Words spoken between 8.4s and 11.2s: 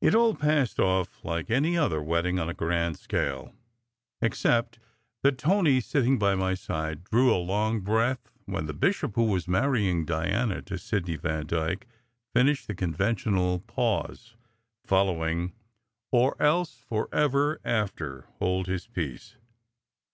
when the bishop who was marrying Diana to Sidney